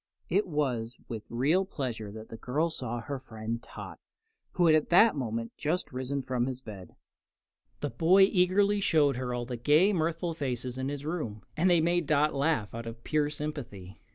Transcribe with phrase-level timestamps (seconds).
[0.29, 3.99] It was with real pleasure that the girl saw her friend Tot,
[4.53, 6.95] who had at that moment just risen from his bed.
[7.81, 11.81] The boy eagerly showed her all the gay, mirthful faces in his room, and they
[11.81, 14.01] made Dot laugh out of pure sympathy.